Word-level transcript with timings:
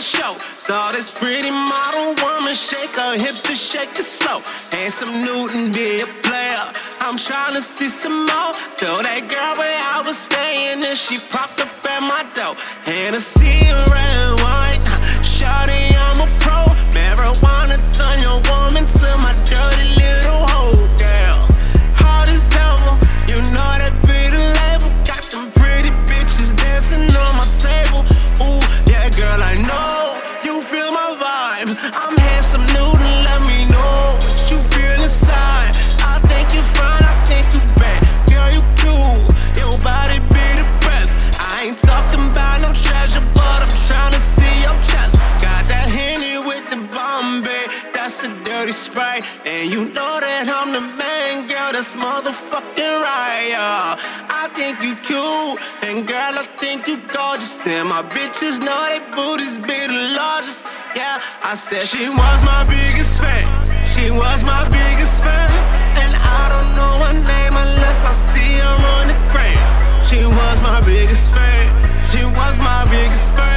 show. 0.00 0.34
Saw 0.58 0.90
this 0.90 1.10
pretty 1.10 1.50
model 1.50 2.14
woman 2.22 2.54
shake 2.54 2.94
her 2.96 3.18
hips 3.18 3.42
to 3.42 3.54
shake 3.54 3.90
it 3.98 4.04
slow. 4.04 4.40
Handsome 4.70 5.12
Newton 5.24 5.72
be 5.72 6.00
a 6.00 6.06
player. 6.22 6.64
I'm 7.00 7.16
trying 7.18 7.54
to 7.54 7.62
see 7.62 7.88
some 7.88 8.26
more. 8.26 8.52
Tell 8.76 9.02
that 9.02 9.28
girl 9.28 9.54
where 9.58 9.78
I 9.80 10.02
was 10.06 10.18
staying 10.18 10.84
and 10.84 10.96
she 10.96 11.18
popped 11.30 11.60
up 11.60 11.68
at 11.86 12.02
my 12.02 12.22
door. 12.34 12.54
And 12.86 13.16
I 13.16 13.18
see 13.18 13.64
her. 13.66 14.07
dirty 48.58 48.72
sprite. 48.72 49.22
And 49.46 49.70
you 49.70 49.92
know 49.94 50.18
that 50.18 50.50
I'm 50.50 50.74
the 50.74 50.82
man, 50.98 51.46
girl, 51.46 51.70
that's 51.70 51.94
motherfucking 51.94 52.94
right, 53.06 53.54
yeah. 53.54 53.94
I 54.26 54.50
think 54.56 54.82
you 54.82 54.98
cute, 55.06 55.58
and 55.86 56.02
girl, 56.06 56.34
I 56.34 56.44
think 56.58 56.88
you 56.88 56.98
gorgeous. 57.14 57.66
And 57.66 57.88
my 57.88 58.02
bitches 58.02 58.58
know 58.58 58.80
they 58.90 59.02
booties 59.14 59.58
be 59.58 59.78
the 59.86 60.02
largest, 60.18 60.66
yeah. 60.98 61.22
I 61.42 61.54
said 61.54 61.86
she 61.86 62.10
was 62.10 62.38
my 62.42 62.66
biggest 62.66 63.20
fan, 63.22 63.46
she 63.94 64.10
was 64.10 64.42
my 64.42 64.66
biggest 64.66 65.22
fan. 65.22 65.50
And 66.02 66.12
I 66.18 66.42
don't 66.52 66.70
know 66.74 66.94
her 67.06 67.14
name 67.14 67.54
unless 67.54 68.02
I 68.02 68.12
see 68.12 68.58
her 68.58 68.76
on 68.98 69.06
the 69.06 69.18
frame. 69.30 69.62
She 70.10 70.20
was 70.26 70.56
my 70.66 70.82
biggest 70.82 71.30
fan, 71.30 71.62
she 72.10 72.24
was 72.26 72.58
my 72.58 72.82
biggest 72.90 73.30
fan. 73.34 73.47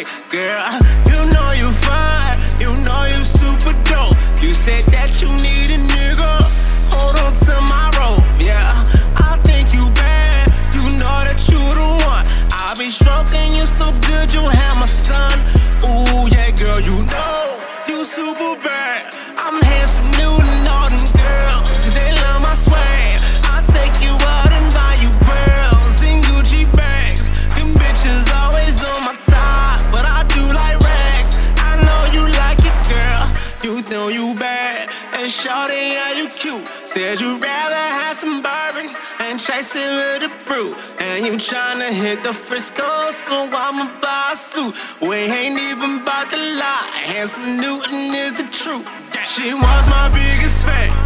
like, 0.00 0.30
girl, 0.30 0.64
you 1.06 1.20
know 1.32 1.52
you 1.52 1.70
fine, 1.84 2.38
you 2.58 2.72
know 2.84 3.04
you 3.04 3.22
super 3.24 3.72
dope. 3.84 4.16
You 4.40 4.54
said 4.54 4.82
that 4.92 5.20
you 5.20 5.28
need 5.44 5.68
a 5.76 5.80
nigga, 5.92 6.32
hold 6.92 7.16
on 7.20 7.32
to 7.44 7.54
my 7.68 7.90
rope, 7.98 8.24
yeah. 8.40 8.72
I 9.16 9.38
think 9.44 9.74
you 9.74 9.90
bad, 9.90 10.48
you 10.74 10.82
know 10.96 11.18
that 11.28 11.40
you 11.48 11.58
the 11.58 11.88
one. 12.06 12.24
I 12.52 12.74
be 12.78 12.90
stroking 12.90 13.52
you 13.52 13.66
so 13.66 13.92
good, 14.08 14.32
you 14.32 14.40
have 14.40 14.76
my 14.80 14.86
son. 14.86 15.38
Ooh, 15.84 16.28
yeah, 16.32 16.50
girl, 16.52 16.80
you 16.80 16.96
know 17.06 17.60
you 17.88 18.04
super 18.04 18.56
bad. 18.62 18.79
bad. 34.60 34.88
And 35.18 35.30
shorty, 35.30 35.96
are 36.04 36.14
you 36.20 36.28
cute? 36.42 36.66
Said 36.92 37.20
you'd 37.20 37.40
rather 37.40 37.84
have 38.00 38.16
some 38.16 38.36
bourbon 38.42 38.86
and 39.24 39.40
chase 39.46 39.74
it 39.76 39.90
with 39.98 40.28
a 40.28 40.32
brew. 40.46 40.70
And 41.06 41.18
you 41.26 41.34
tryna 41.48 41.90
hit 42.02 42.22
the 42.22 42.34
Frisco, 42.46 42.88
so 43.24 43.36
I'ma 43.64 43.86
buy 44.00 44.30
a 44.32 44.36
suit. 44.36 44.74
We 45.00 45.16
ain't 45.38 45.58
even 45.68 46.04
bout 46.04 46.30
to 46.30 46.40
lie, 46.60 46.90
Handsome 47.12 47.50
Newton 47.62 48.02
is 48.24 48.32
the 48.40 48.46
truth. 48.62 48.86
She 49.32 49.54
was 49.54 49.84
my 49.96 50.06
biggest 50.12 50.64
fan. 50.66 50.99